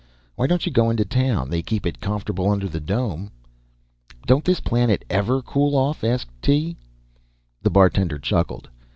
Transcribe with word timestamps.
Why 0.35 0.47
don't 0.47 0.65
you 0.65 0.71
go 0.71 0.89
into 0.89 1.05
town? 1.05 1.51
They 1.51 1.61
keep 1.61 1.85
it 1.85 1.99
comfortable 2.01 2.49
under 2.49 2.67
the 2.67 2.79
dome." 2.79 3.29
"Don't 4.25 4.43
this 4.43 4.59
planet 4.59 5.05
ever 5.11 5.43
cool 5.43 5.75
off?" 5.75 6.03
asked 6.03 6.29
Tee. 6.41 6.75
The 7.61 7.69
bartender 7.69 8.17
chuckled. 8.17 8.67